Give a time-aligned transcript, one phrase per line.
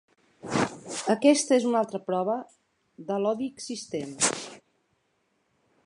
[1.13, 2.39] Aquesta és una altra prova
[3.11, 4.19] de l’odi existent.